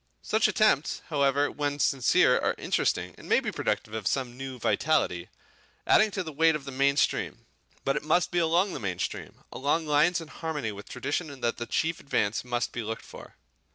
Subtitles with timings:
[0.23, 5.29] Such attempts however when sincere are interesting and may be productive of some new vitality,
[5.85, 7.45] adding to the weight of the main stream.
[7.85, 11.57] But it must be along the main stream, along lines in harmony with tradition that
[11.57, 13.35] the chief advance must be looked for.